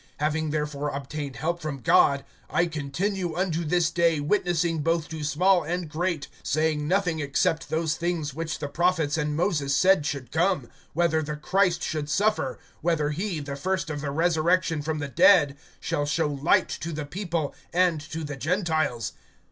(22)Having 0.19 0.49
therefore 0.49 0.89
obtained 0.89 1.35
help 1.35 1.61
from 1.61 1.79
God, 1.79 2.25
I 2.49 2.65
continue 2.65 3.35
unto 3.35 3.63
this 3.63 3.91
day, 3.91 4.19
witnessing 4.19 4.79
both 4.79 5.07
to 5.09 5.23
small 5.23 5.61
and 5.61 5.87
great, 5.87 6.27
saying 6.41 6.87
nothing 6.87 7.19
except 7.19 7.69
those 7.69 7.95
things 7.97 8.33
which 8.33 8.57
the 8.57 8.67
prophets 8.67 9.15
and 9.15 9.35
Moses 9.35 9.75
said 9.75 10.07
should 10.07 10.31
come; 10.31 10.71
(23)whether 10.97 11.23
the 11.23 11.35
Christ 11.35 11.83
should 11.83 12.09
suffer, 12.09 12.57
whether 12.81 13.11
he, 13.11 13.39
the 13.41 13.55
first 13.55 13.91
of 13.91 14.01
the 14.01 14.09
resurrection 14.09 14.81
from 14.81 14.97
the 14.97 15.07
dead, 15.07 15.55
shall 15.79 16.07
show 16.07 16.27
light 16.29 16.69
to 16.69 16.91
the 16.91 17.05
people 17.05 17.53
and 17.71 18.01
to 18.01 18.23
the 18.23 18.35
Gentiles. 18.37 19.13